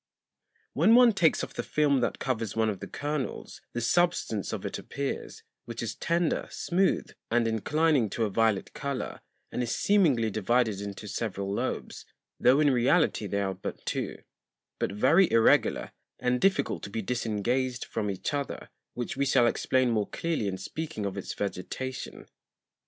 When 0.73 0.95
one 0.95 1.13
takes 1.13 1.43
off 1.43 1.53
the 1.53 1.61
Film 1.61 1.99
that 1.99 2.17
covers 2.17 2.55
one 2.55 2.71
of 2.71 2.79
the 2.79 2.87
Kernels, 2.87 3.61
the 3.73 3.81
Substance 3.81 4.51
of 4.51 4.65
it 4.65 4.79
appears; 4.79 5.43
which 5.65 5.83
is 5.83 5.93
tender, 5.93 6.47
smooth, 6.49 7.11
and 7.29 7.47
inclining 7.47 8.09
to 8.09 8.23
a 8.25 8.31
violet 8.31 8.73
Colour, 8.73 9.21
and 9.51 9.61
is 9.61 9.75
seemingly 9.75 10.31
divided 10.31 10.81
into 10.81 11.07
several 11.07 11.53
Lobes, 11.53 12.03
tho' 12.39 12.59
in 12.59 12.71
reality 12.71 13.27
they 13.27 13.41
are 13.41 13.53
but 13.53 13.85
two; 13.85 14.17
but 14.79 14.91
very 14.91 15.31
irregular, 15.31 15.91
and 16.17 16.41
difficult 16.41 16.81
to 16.81 16.89
be 16.89 17.03
disengaged 17.03 17.85
from 17.85 18.09
each 18.09 18.33
other, 18.33 18.71
which 18.95 19.15
we 19.15 19.25
shall 19.27 19.45
explain 19.45 19.91
more 19.91 20.09
clearly 20.09 20.47
in 20.47 20.57
speaking 20.57 21.05
of 21.05 21.15
its 21.15 21.31
Vegetation. 21.35 22.25